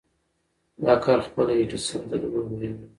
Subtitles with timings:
[0.85, 2.89] دا کار خپله ايډېسن ته دومره مهم نه و.